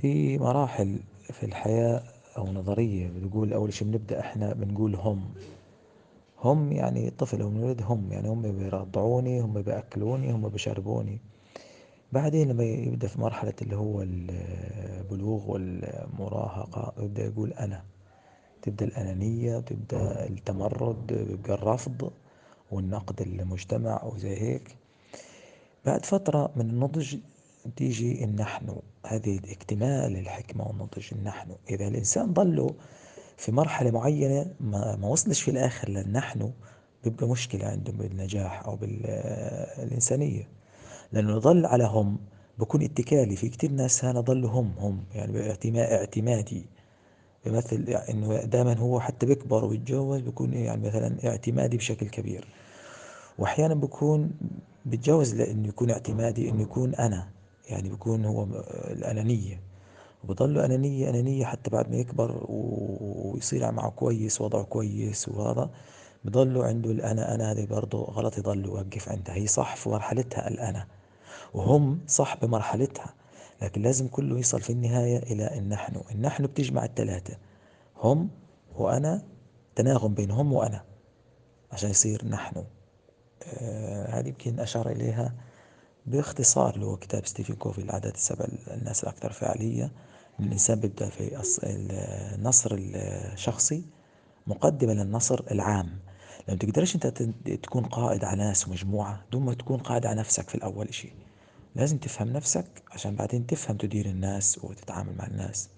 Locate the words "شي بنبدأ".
3.72-4.20